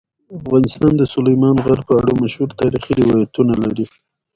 افغانستان 0.39 0.91
د 0.97 1.03
سلیمان 1.13 1.55
غر 1.65 1.79
په 1.87 1.93
اړه 2.01 2.11
مشهور 2.23 2.49
تاریخی 2.61 2.93
روایتونه 3.01 3.53
لري. 3.63 3.85